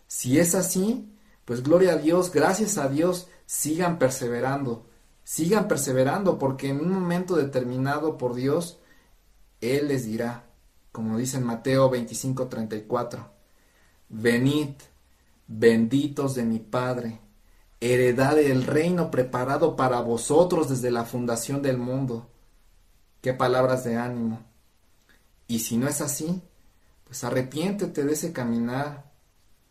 [0.07, 1.09] Si es así,
[1.43, 4.85] pues gloria a Dios, gracias a Dios, sigan perseverando,
[5.23, 8.79] sigan perseverando, porque en un momento determinado por Dios,
[9.61, 10.44] él les dirá,
[10.95, 13.29] como dice en Mateo 25:34,
[14.07, 14.69] venid,
[15.45, 17.19] benditos de mi Padre,
[17.81, 22.29] heredad del reino preparado para vosotros desde la fundación del mundo.
[23.19, 24.45] Qué palabras de ánimo.
[25.47, 26.41] Y si no es así,
[27.03, 29.11] pues arrepiéntete de ese caminar,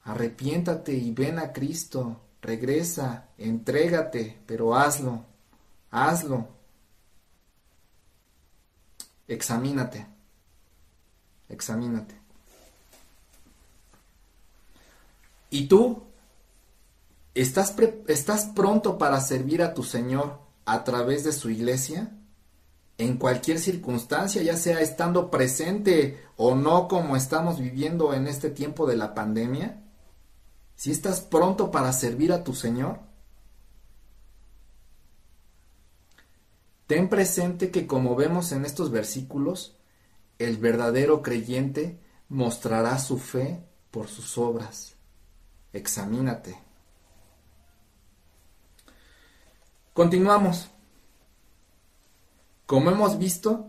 [0.02, 5.24] arrepiéntate y ven a Cristo, regresa, entrégate, pero hazlo,
[5.90, 6.48] hazlo.
[9.26, 10.13] Examínate,
[11.48, 12.14] examínate.
[15.50, 16.02] ¿Y tú?
[17.34, 17.74] ¿Estás,
[18.08, 22.12] ¿Estás pronto para servir a tu Señor a través de su iglesia?
[22.98, 28.86] En cualquier circunstancia, ya sea estando presente o no como estamos viviendo en este tiempo
[28.86, 29.82] de la pandemia.
[30.76, 33.00] Si estás pronto para servir a tu Señor.
[36.86, 39.76] Ten presente que como vemos en estos versículos,
[40.38, 44.94] el verdadero creyente mostrará su fe por sus obras.
[45.72, 46.58] Examínate.
[49.92, 50.68] Continuamos.
[52.66, 53.68] Como hemos visto,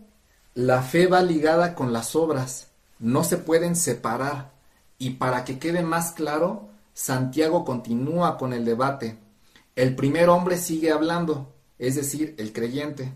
[0.53, 4.53] la fe va ligada con las obras, no se pueden separar.
[4.97, 9.19] Y para que quede más claro, Santiago continúa con el debate.
[9.75, 13.11] El primer hombre sigue hablando, es decir, el creyente.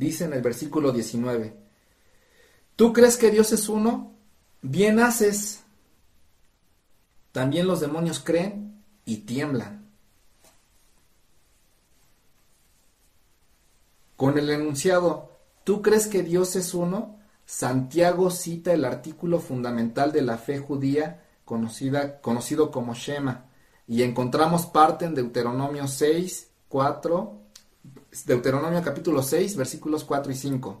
[0.00, 1.54] Dice en el versículo 19,
[2.74, 4.14] ¿tú crees que Dios es uno?
[4.62, 5.62] Bien haces.
[7.32, 9.90] También los demonios creen y tiemblan.
[14.16, 17.18] Con el enunciado, ¿tú crees que Dios es uno?
[17.44, 23.50] Santiago cita el artículo fundamental de la fe judía conocida, conocido como Shema,
[23.86, 27.39] y encontramos parte en Deuteronomio 6, 4,
[28.26, 30.80] Deuteronomio capítulo 6, versículos 4 y 5.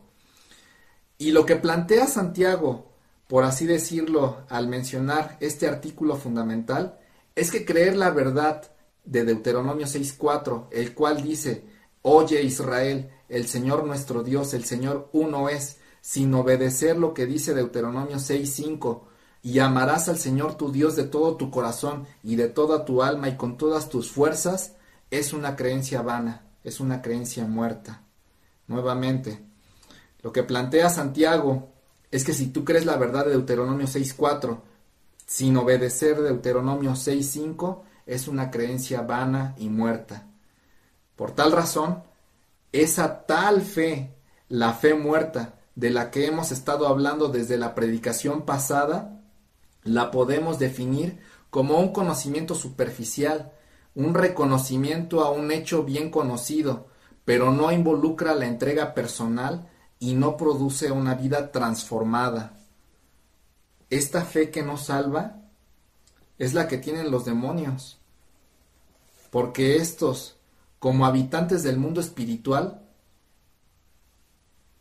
[1.18, 2.92] Y lo que plantea Santiago,
[3.28, 6.98] por así decirlo, al mencionar este artículo fundamental,
[7.36, 8.72] es que creer la verdad
[9.04, 11.64] de Deuteronomio 6, 4, el cual dice,
[12.02, 17.54] Oye Israel, el Señor nuestro Dios, el Señor uno es, sin obedecer lo que dice
[17.54, 19.02] Deuteronomio 6:5,
[19.42, 23.28] y amarás al Señor tu Dios de todo tu corazón y de toda tu alma
[23.28, 24.74] y con todas tus fuerzas,
[25.10, 28.02] es una creencia vana, es una creencia muerta.
[28.66, 29.42] Nuevamente,
[30.22, 31.72] lo que plantea Santiago
[32.10, 34.62] es que si tú crees la verdad de Deuteronomio 6:4,
[35.26, 40.26] sin obedecer Deuteronomio 6:5, es una creencia vana y muerta.
[41.16, 42.02] Por tal razón,
[42.72, 44.14] esa tal fe,
[44.48, 49.22] la fe muerta, de la que hemos estado hablando desde la predicación pasada,
[49.82, 53.52] la podemos definir como un conocimiento superficial,
[53.94, 56.88] un reconocimiento a un hecho bien conocido,
[57.24, 62.56] pero no involucra la entrega personal y no produce una vida transformada.
[63.90, 65.42] Esta fe que nos salva
[66.38, 67.98] es la que tienen los demonios,
[69.30, 70.40] porque estos
[70.80, 72.82] como habitantes del mundo espiritual,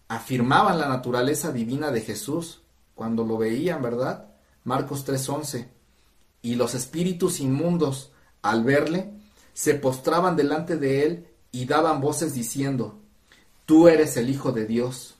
[0.08, 2.62] afirmaban la naturaleza divina de Jesús
[2.96, 4.30] cuando lo veían, ¿verdad?
[4.64, 5.70] Marcos 3:11.
[6.42, 9.12] Y los espíritus inmundos, al verle,
[9.54, 13.00] se postraban delante de él y daban voces diciendo,
[13.66, 15.16] Tú eres el Hijo de Dios.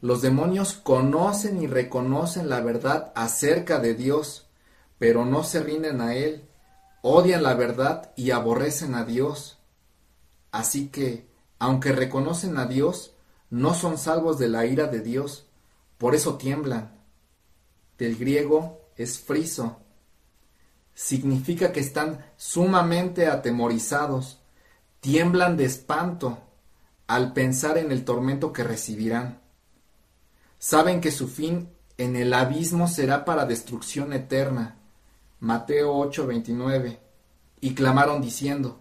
[0.00, 4.46] Los demonios conocen y reconocen la verdad acerca de Dios,
[4.98, 6.46] pero no se rinden a Él
[7.02, 9.58] odian la verdad y aborrecen a Dios.
[10.52, 13.14] Así que, aunque reconocen a Dios,
[13.50, 15.46] no son salvos de la ira de Dios,
[15.98, 16.98] por eso tiemblan.
[17.98, 19.80] Del griego es friso.
[21.02, 24.38] Significa que están sumamente atemorizados,
[25.00, 26.40] tiemblan de espanto
[27.06, 29.40] al pensar en el tormento que recibirán.
[30.58, 34.76] Saben que su fin en el abismo será para destrucción eterna
[35.40, 36.98] Mateo 8:29,
[37.62, 38.78] y clamaron diciendo,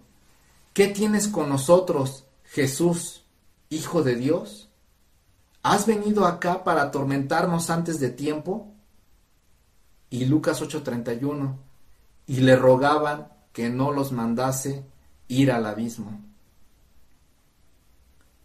[0.73, 3.23] ¿qué tienes con nosotros, Jesús,
[3.69, 4.67] Hijo de Dios?
[5.63, 8.73] ¿Has venido acá para atormentarnos antes de tiempo?
[10.09, 11.68] Y Lucas 8:31,
[12.29, 14.85] y le rogaban que no los mandase
[15.27, 16.17] ir al abismo.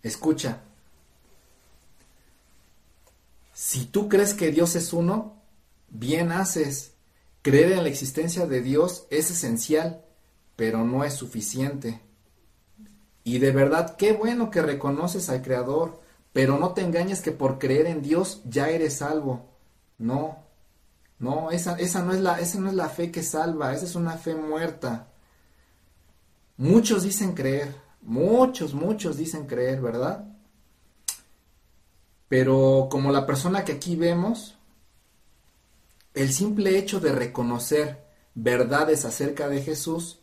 [0.02, 0.62] Escucha,
[3.52, 5.36] si tú crees que Dios es uno,
[5.88, 6.94] bien haces
[7.44, 10.02] Creer en la existencia de Dios es esencial,
[10.56, 12.00] pero no es suficiente.
[13.22, 16.00] Y de verdad, qué bueno que reconoces al Creador,
[16.32, 19.44] pero no te engañes que por creer en Dios ya eres salvo.
[19.98, 20.38] No,
[21.18, 23.94] no, esa, esa, no es la, esa no es la fe que salva, esa es
[23.94, 25.08] una fe muerta.
[26.56, 30.24] Muchos dicen creer, muchos, muchos dicen creer, ¿verdad?
[32.28, 34.56] Pero como la persona que aquí vemos,
[36.14, 38.04] el simple hecho de reconocer
[38.34, 40.20] verdades acerca de Jesús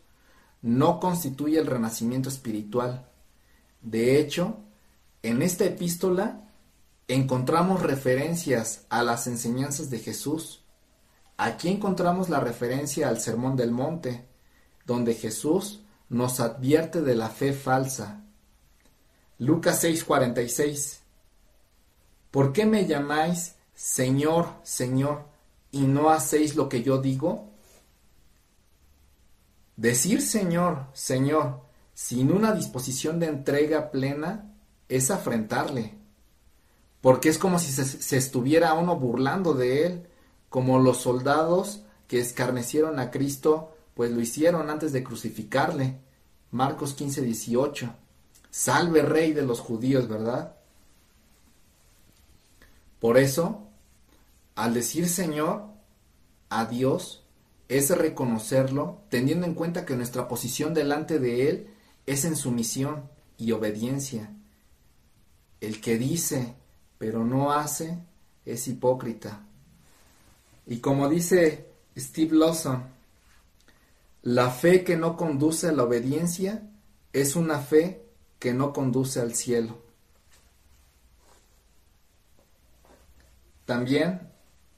[0.62, 3.08] no constituye el renacimiento espiritual.
[3.82, 4.58] De hecho,
[5.22, 6.48] en esta epístola
[7.08, 10.61] encontramos referencias a las enseñanzas de Jesús.
[11.44, 14.28] Aquí encontramos la referencia al Sermón del Monte,
[14.86, 18.22] donde Jesús nos advierte de la fe falsa.
[19.38, 21.00] Lucas 6:46
[22.30, 25.24] ¿Por qué me llamáis Señor, Señor,
[25.72, 27.50] y no hacéis lo que yo digo?
[29.76, 31.62] Decir Señor, Señor,
[31.92, 34.54] sin una disposición de entrega plena,
[34.88, 35.94] es afrentarle,
[37.00, 40.06] porque es como si se, estuviera uno burlando de él,
[40.52, 45.98] como los soldados que escarnecieron a Cristo, pues lo hicieron antes de crucificarle.
[46.50, 47.94] Marcos 15, 18.
[48.50, 50.54] Salve rey de los judíos, ¿verdad?
[53.00, 53.66] Por eso,
[54.54, 55.64] al decir Señor
[56.50, 57.24] a Dios,
[57.70, 61.70] es reconocerlo, teniendo en cuenta que nuestra posición delante de Él
[62.04, 64.30] es en sumisión y obediencia.
[65.62, 66.56] El que dice,
[66.98, 67.96] pero no hace,
[68.44, 69.46] es hipócrita.
[70.66, 72.84] Y como dice Steve Lawson,
[74.22, 76.62] la fe que no conduce a la obediencia
[77.12, 78.06] es una fe
[78.38, 79.78] que no conduce al cielo.
[83.64, 84.28] También,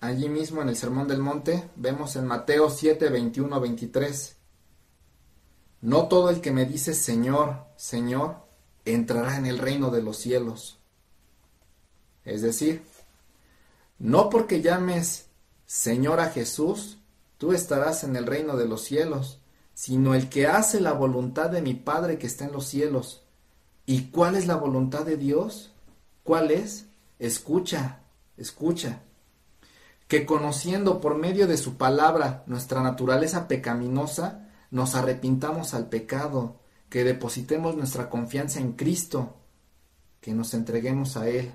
[0.01, 4.37] allí mismo en el Sermón del Monte, vemos en Mateo 7, 21, 23.
[5.83, 8.37] No todo el que me dice Señor, Señor,
[8.85, 10.79] entrará en el reino de los cielos.
[12.25, 12.83] Es decir,
[13.99, 15.27] no porque llames
[15.67, 16.99] Señor a Jesús,
[17.39, 19.41] tú estarás en el reino de los cielos,
[19.75, 23.23] sino el que hace la voluntad de mi Padre que está en los cielos.
[23.87, 25.73] ¿Y cuál es la voluntad de Dios?
[26.23, 26.87] ¿Cuál es?
[27.19, 28.01] Escucha,
[28.37, 29.01] escucha,
[30.09, 36.57] que conociendo por medio de su palabra nuestra naturaleza pecaminosa, nos arrepintamos al pecado,
[36.89, 39.35] que depositemos nuestra confianza en Cristo,
[40.21, 41.53] que nos entreguemos a Él,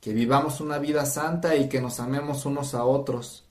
[0.00, 3.44] que vivamos una vida santa y que nos amemos unos a otros.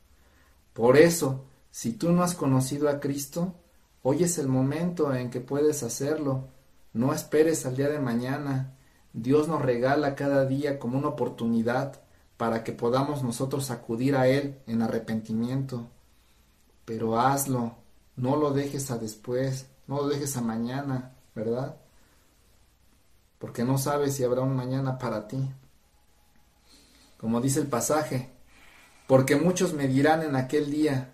[0.74, 3.54] Por eso, si tú no has conocido a Cristo,
[4.02, 6.47] hoy es el momento en que puedes hacerlo.
[6.93, 8.76] No esperes al día de mañana.
[9.14, 12.02] Dios nos regala cada día como una oportunidad
[12.38, 15.88] para que podamos nosotros acudir a Él en arrepentimiento.
[16.86, 17.76] Pero hazlo,
[18.16, 21.76] no lo dejes a después, no lo dejes a mañana, ¿verdad?
[23.38, 25.50] Porque no sabes si habrá un mañana para ti.
[27.20, 28.30] Como dice el pasaje,
[29.07, 31.13] porque muchos me dirán en aquel día,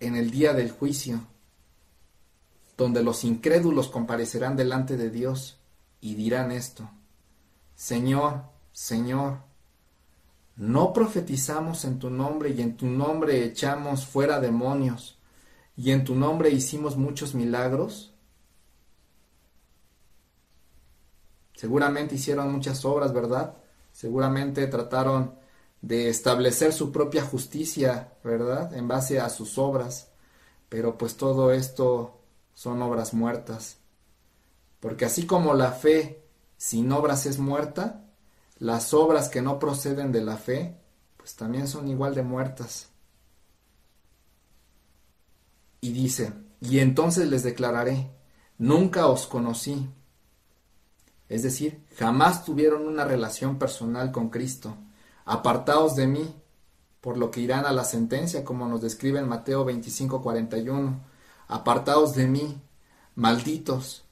[0.00, 1.20] en el día del juicio,
[2.78, 5.58] donde los incrédulos comparecerán delante de Dios
[6.00, 6.88] y dirán esto,
[7.74, 9.40] Señor, Señor,
[10.56, 15.18] ¿no profetizamos en tu nombre y en tu nombre echamos fuera demonios
[15.76, 18.14] y en tu nombre hicimos muchos milagros?
[21.54, 23.56] Seguramente hicieron muchas obras, ¿verdad?
[23.96, 25.36] Seguramente trataron
[25.80, 28.74] de establecer su propia justicia, ¿verdad?
[28.74, 30.10] En base a sus obras.
[30.68, 32.20] Pero pues todo esto
[32.52, 33.78] son obras muertas.
[34.80, 36.22] Porque así como la fe
[36.58, 38.04] sin obras es muerta,
[38.58, 40.76] las obras que no proceden de la fe,
[41.16, 42.90] pues también son igual de muertas.
[45.80, 48.10] Y dice, y entonces les declararé,
[48.58, 49.88] nunca os conocí.
[51.30, 54.76] Es decir, jamás tuvieron una relación personal con Cristo.
[55.24, 56.34] Apartaos de mí,
[57.00, 61.00] por lo que irán a la sentencia, como nos describe en Mateo 25, 41.
[61.48, 62.60] Apartaos de mí,
[63.14, 64.04] malditos,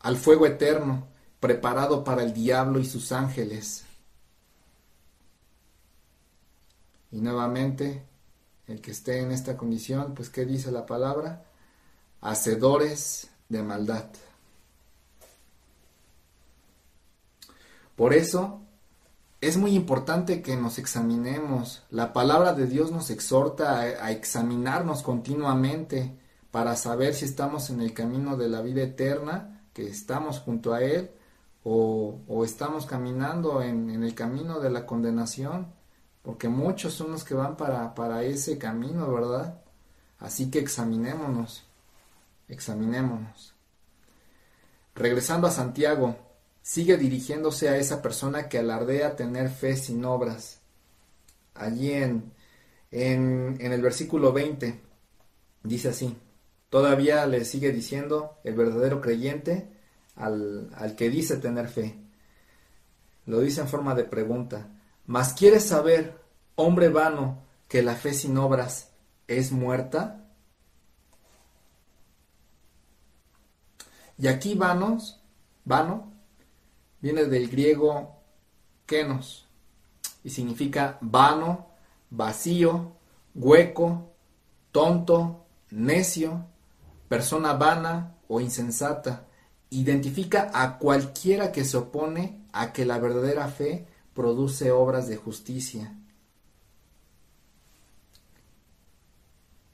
[0.00, 1.06] al fuego eterno,
[1.40, 3.84] preparado para el diablo y sus ángeles.
[7.10, 8.02] Y nuevamente,
[8.66, 11.44] el que esté en esta condición, pues ¿qué dice la palabra?
[12.20, 14.10] Hacedores de maldad.
[17.98, 18.60] Por eso
[19.40, 21.82] es muy importante que nos examinemos.
[21.90, 26.16] La palabra de Dios nos exhorta a, examinarnos continuamente
[26.52, 30.80] para saber si estamos en el camino de la vida eterna, que estamos junto a
[30.80, 31.10] Él,
[31.64, 35.66] o, estamos caminando en, el camino de la condenación,
[36.22, 39.60] porque muchos son los que van para, para ese camino, ¿verdad?
[40.20, 41.64] Así que examinémonos,
[42.46, 43.54] examinémonos.
[44.94, 46.27] Regresando a Santiago,
[46.68, 50.60] sigue dirigiéndose a esa persona que alardea tener fe sin obras.
[51.54, 52.34] Allí en,
[52.90, 54.78] en, el versículo 20
[55.62, 56.14] dice así,
[56.68, 59.66] todavía le sigue diciendo el verdadero creyente
[60.14, 61.98] al, al que dice tener fe.
[63.24, 64.68] Lo dice en forma de pregunta,
[65.06, 66.20] mas quieres saber,
[66.54, 68.90] hombre vano, que la fe sin obras
[69.26, 70.22] es muerta?
[74.18, 75.22] Y aquí vanos,
[75.64, 76.17] vano,
[77.00, 78.16] viene del griego
[78.86, 79.46] kenos
[80.24, 81.68] y significa vano,
[82.10, 82.92] vacío,
[83.34, 84.12] hueco,
[84.72, 86.46] tonto, necio,
[87.08, 89.26] persona vana o insensata.
[89.70, 95.94] Identifica a cualquiera que se opone a que la verdadera fe produce obras de justicia.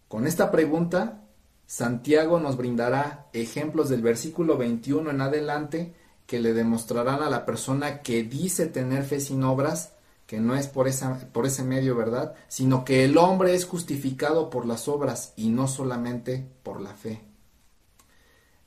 [0.08, 1.22] Con esta pregunta,
[1.66, 5.94] Santiago nos brindará ejemplos del versículo 21 en adelante
[6.26, 9.92] que le demostrarán a la persona que dice tener fe sin obras
[10.26, 12.34] que no es por, esa, por ese medio, ¿verdad?
[12.48, 17.20] Sino que el hombre es justificado por las obras y no solamente por la fe.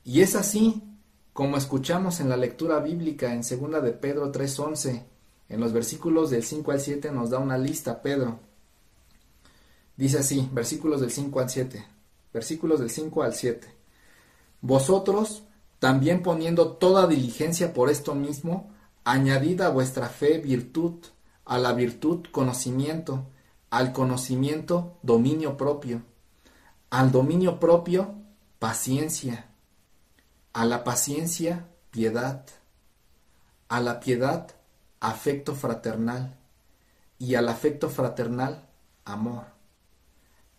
[0.04, 0.82] Y es así
[1.32, 5.04] como escuchamos en la lectura bíblica en 2 de Pedro 3:11,
[5.48, 8.40] en los versículos del 5 al 7 nos da una lista Pedro.
[9.96, 11.86] Dice así, versículos del 5 al 7,
[12.32, 13.68] versículos del 5 al 7.
[14.60, 15.42] Vosotros,
[15.78, 18.70] también poniendo toda diligencia por esto mismo,
[19.04, 21.04] añadid a vuestra fe virtud,
[21.44, 23.26] a la virtud conocimiento,
[23.70, 26.02] al conocimiento dominio propio,
[26.90, 28.14] al dominio propio
[28.58, 29.46] paciencia,
[30.52, 32.44] a la paciencia piedad,
[33.68, 34.50] a la piedad
[35.00, 36.36] afecto fraternal
[37.18, 38.68] y al afecto fraternal
[39.04, 39.46] amor.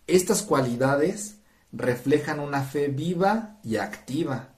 [0.07, 1.37] Estas cualidades
[1.71, 4.55] reflejan una fe viva y activa.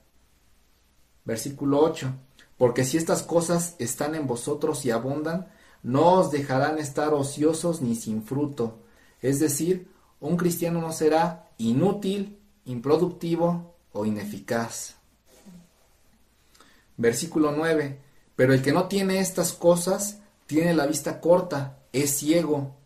[1.24, 2.12] Versículo 8.
[2.58, 5.48] Porque si estas cosas están en vosotros y abundan,
[5.82, 8.78] no os dejarán estar ociosos ni sin fruto.
[9.20, 9.88] Es decir,
[10.20, 14.94] un cristiano no será inútil, improductivo o ineficaz.
[16.96, 17.98] Versículo 9.
[18.36, 22.76] Pero el que no tiene estas cosas tiene la vista corta, es ciego,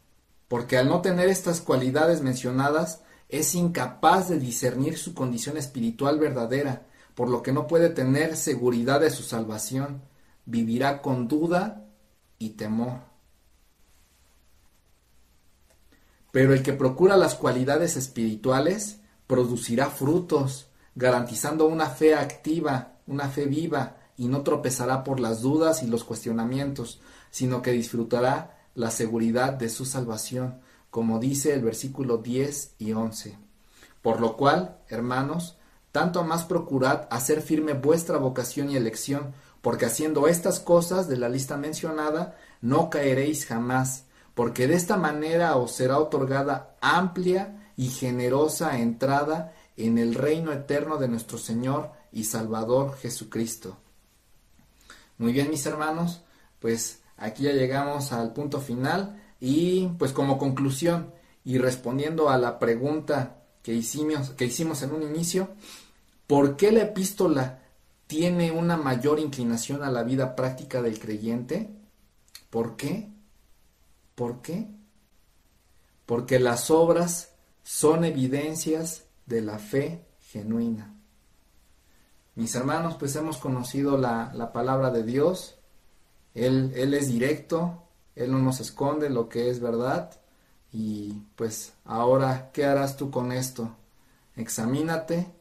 [0.48, 6.85] porque al no tener estas cualidades mencionadas, es incapaz de discernir su condición espiritual verdadera,
[7.16, 10.02] por lo que no puede tener seguridad de su salvación,
[10.44, 11.86] vivirá con duda
[12.38, 13.00] y temor.
[16.30, 23.46] Pero el que procura las cualidades espirituales producirá frutos, garantizando una fe activa, una fe
[23.46, 27.00] viva, y no tropezará por las dudas y los cuestionamientos,
[27.30, 30.60] sino que disfrutará la seguridad de su salvación,
[30.90, 33.38] como dice el versículo 10 y 11.
[34.02, 35.56] Por lo cual, hermanos,
[35.96, 39.32] tanto más procurad hacer firme vuestra vocación y elección,
[39.62, 45.56] porque haciendo estas cosas de la lista mencionada, no caeréis jamás, porque de esta manera
[45.56, 52.24] os será otorgada amplia y generosa entrada en el reino eterno de nuestro Señor y
[52.24, 53.78] Salvador Jesucristo.
[55.16, 56.20] Muy bien, mis hermanos,
[56.60, 62.58] pues aquí ya llegamos al punto final y pues como conclusión y respondiendo a la
[62.58, 65.48] pregunta que hicimos, que hicimos en un inicio,
[66.26, 67.60] ¿por qué la epístola
[68.06, 71.70] tiene una mayor inclinación a la vida práctica del creyente.
[72.50, 73.10] ¿Por qué?
[74.14, 74.68] ¿Por qué?
[76.06, 80.94] Porque las obras son evidencias de la fe genuina.
[82.36, 85.56] Mis hermanos, pues hemos conocido la, palabra de Dios.
[86.34, 87.82] Él, él es directo,
[88.14, 90.12] Él no nos esconde lo que es verdad.
[90.72, 93.74] Y pues ahora, ¿qué harás tú con esto?
[94.36, 95.32] Examínate.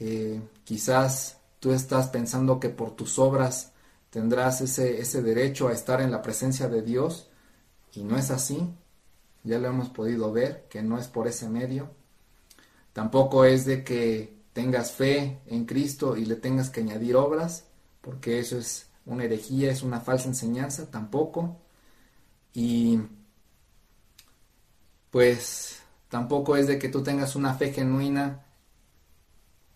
[0.00, 3.72] Eh, quizás tú estás pensando que por tus obras
[4.10, 7.28] tendrás ese, ese derecho a estar en la presencia de Dios
[7.92, 8.68] y no es así.
[9.44, 11.90] Ya lo hemos podido ver, que no es por ese medio.
[12.92, 17.64] Tampoco es de que tengas fe en Cristo y le tengas que añadir obras,
[18.00, 21.56] porque eso es una herejía, es una falsa enseñanza, tampoco.
[22.54, 23.00] Y
[25.10, 28.44] pues tampoco es de que tú tengas una fe genuina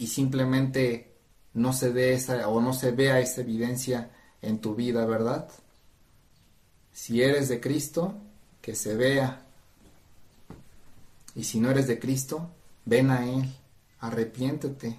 [0.02, 1.14] y simplemente
[1.54, 5.48] no se dé esa o no se vea esa evidencia en tu vida, ¿verdad?
[6.92, 8.14] Si eres de Cristo,
[8.60, 9.46] que se vea.
[11.36, 12.50] Y si no eres de Cristo,
[12.84, 13.48] ven a Él,
[14.00, 14.98] arrepiéntete,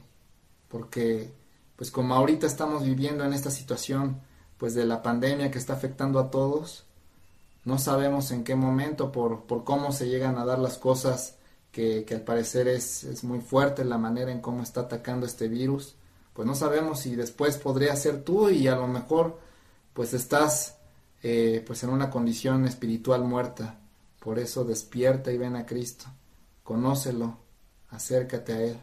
[0.69, 1.33] porque
[1.75, 4.21] pues como ahorita estamos viviendo en esta situación
[4.57, 6.85] pues de la pandemia que está afectando a todos,
[7.65, 11.35] no sabemos en qué momento, por, por cómo se llegan a dar las cosas,
[11.73, 15.95] que, al parecer es, es muy fuerte la manera en cómo está atacando este virus
[16.33, 19.39] pues no sabemos si después podría ser tú y a lo mejor
[19.93, 20.77] pues estás
[21.21, 23.79] eh, pues en una condición espiritual muerta.
[24.19, 26.05] Por eso despierta y ven a Cristo.
[26.63, 27.37] Conócelo,
[27.91, 28.79] acércate a Él.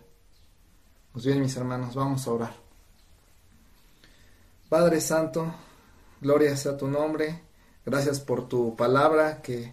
[1.13, 2.55] Pues bien, mis hermanos, vamos a orar.
[4.69, 5.53] Padre Santo,
[6.21, 7.43] gloria sea tu nombre.
[7.85, 9.73] Gracias por tu palabra que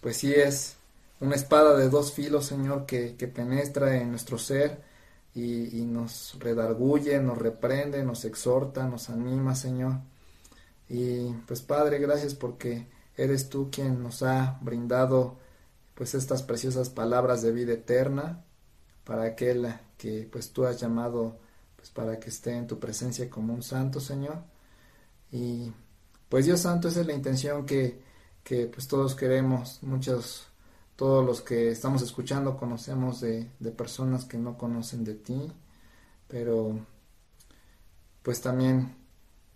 [0.00, 0.75] pues sí es
[1.20, 4.82] una espada de dos filos, Señor, que, penetra en nuestro ser
[5.34, 10.00] y, y, nos redarguye, nos reprende, nos exhorta, nos anima, Señor.
[10.88, 12.86] Y pues Padre, gracias porque
[13.16, 15.36] eres tú quien nos ha brindado
[15.94, 18.44] pues estas preciosas palabras de vida eterna
[19.04, 21.38] para aquel que pues tú has llamado
[21.76, 24.42] pues para que esté en tu presencia como un santo, Señor.
[25.32, 25.72] Y
[26.28, 28.00] pues Dios Santo, esa es la intención que,
[28.44, 30.48] que pues todos queremos, muchos,
[30.96, 35.52] todos los que estamos escuchando conocemos de, personas que no conocen de ti,
[36.26, 36.78] pero
[38.22, 38.96] pues también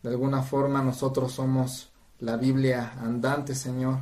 [0.03, 4.01] de alguna forma nosotros somos la Biblia andante, Señor,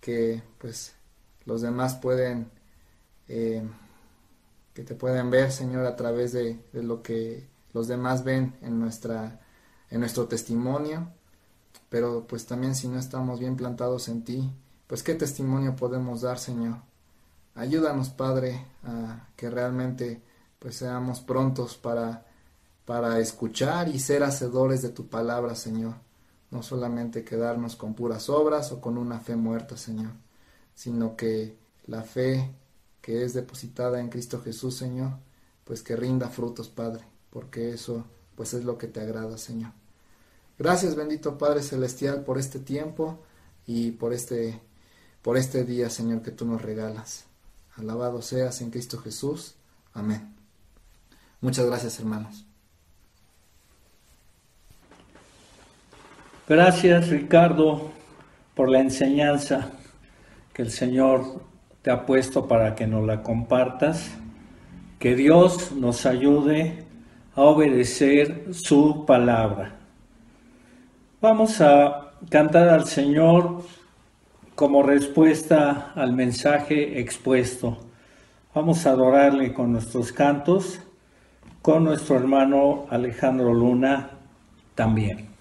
[0.00, 0.94] que pues
[1.44, 2.50] los demás pueden,
[3.28, 3.62] eh,
[4.74, 8.80] que te pueden ver, Señor, a través de, de, lo que los demás ven en,
[8.80, 9.40] nuestra,
[9.90, 11.08] en nuestro testimonio.
[11.88, 14.52] Pero pues también si no estamos bien plantados en ti,
[14.86, 16.78] pues qué testimonio podemos dar, Señor.
[17.54, 20.22] Ayúdanos, Padre, a que realmente
[20.58, 22.26] pues seamos prontos para
[22.86, 25.94] para escuchar y ser hacedores de tu palabra, Señor.
[26.50, 30.12] No solamente quedarnos con puras obras o con una fe muerta, Señor,
[30.74, 32.54] sino que la fe
[33.02, 35.18] que es depositada en Cristo Jesús, Señor,
[35.64, 38.04] pues que rinda frutos, Padre, porque eso
[38.36, 39.72] pues es lo que te agrada, Señor.
[40.58, 43.18] Gracias, bendito Padre Celestial, por este tiempo
[43.66, 44.60] y por este,
[45.26, 47.26] por este día, Señor, que tú nos regalas.
[47.74, 49.56] Alabado seas en Cristo Jesús.
[49.92, 50.32] Amén.
[51.40, 52.46] Muchas gracias, hermanos.
[56.48, 57.90] Gracias, Ricardo,
[58.54, 59.72] por la enseñanza
[60.54, 61.42] que el Señor
[61.82, 64.12] te ha puesto para que nos la compartas.
[65.00, 66.84] Que Dios nos ayude
[67.34, 69.74] a obedecer su palabra.
[71.20, 73.64] Vamos a cantar al Señor
[74.56, 77.76] como respuesta al mensaje expuesto.
[78.54, 80.80] Vamos a adorarle con nuestros cantos,
[81.60, 84.12] con nuestro hermano Alejandro Luna
[84.74, 85.35] también.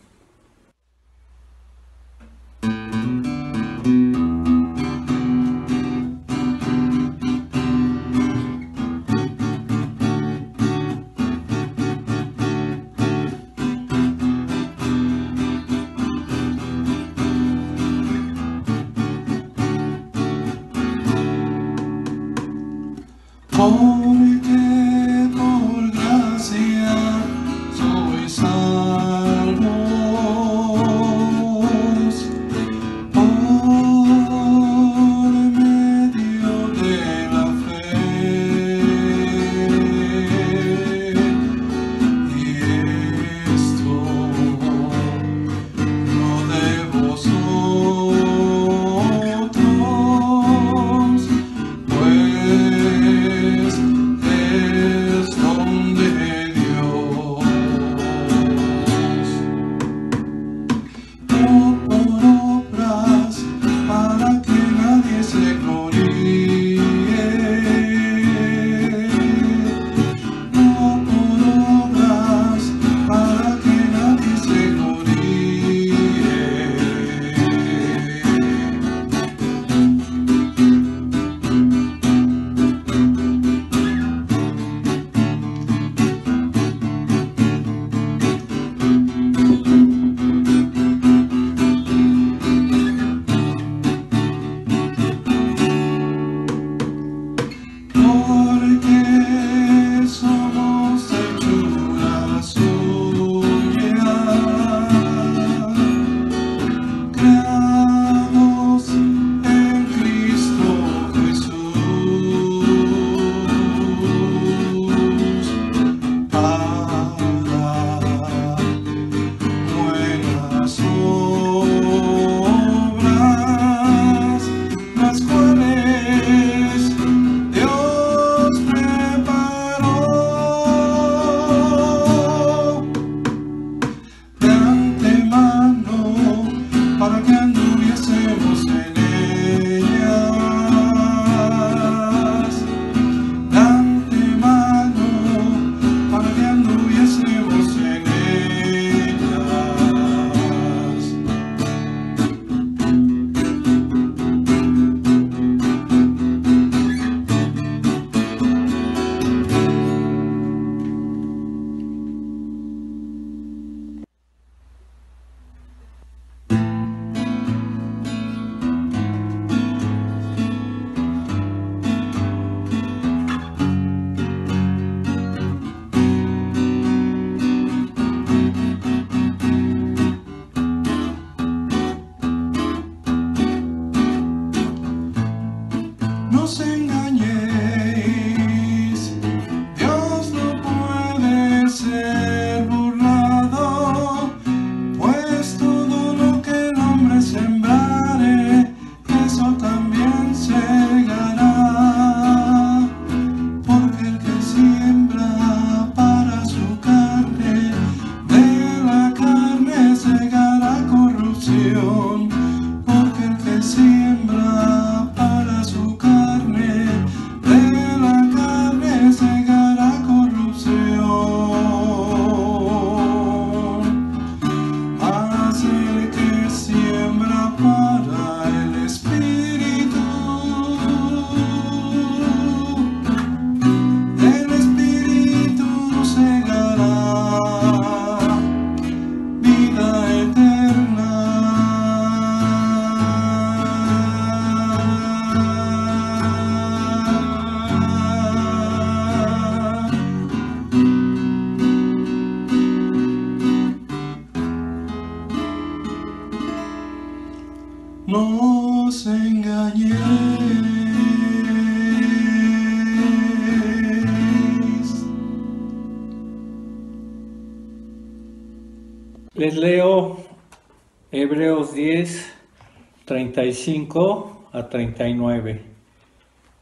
[273.35, 275.61] 35 a 39.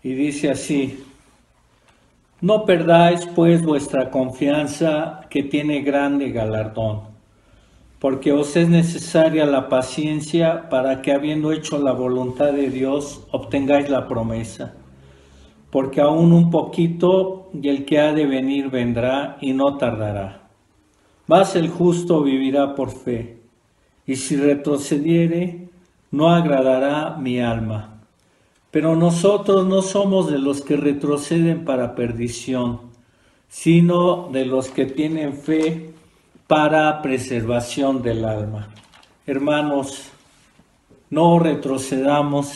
[0.04, 1.04] Y dice así,
[2.42, 7.14] no perdáis pues vuestra confianza que tiene grande galardón
[8.00, 13.90] porque os es necesaria la paciencia para que habiendo hecho la voluntad de Dios obtengáis
[13.90, 14.74] la promesa.
[15.70, 20.50] Porque aún un poquito y el que ha de venir vendrá y no tardará.
[21.28, 23.38] Mas el justo vivirá por fe,
[24.06, 25.63] y si retrocediere,
[26.14, 27.90] no agradará mi alma.
[28.70, 32.82] Pero nosotros no somos de los que retroceden para perdición,
[33.50, 35.92] sino de los que tienen fe
[36.46, 38.70] para preservación del alma.
[39.26, 40.12] Hermanos,
[41.10, 42.54] no retrocedamos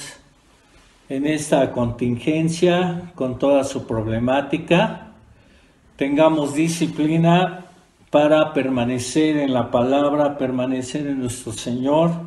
[1.09, 5.13] en esta contingencia con toda su problemática.
[5.95, 7.65] Tengamos disciplina
[8.11, 12.26] para permanecer en la palabra, permanecer en nuestro Señor,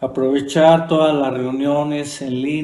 [0.00, 2.50] aprovechar todas las reuniones en línea